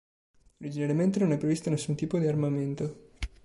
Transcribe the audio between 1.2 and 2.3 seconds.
è previsto nessun tipo di